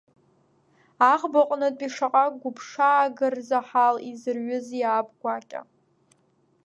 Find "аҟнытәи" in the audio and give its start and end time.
1.43-1.93